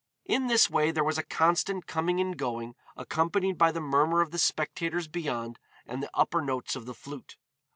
[0.25, 4.31] In this way there was a constant coming and going accompanied by the murmur of
[4.31, 7.37] the spectators beyond and the upper notes of the flute.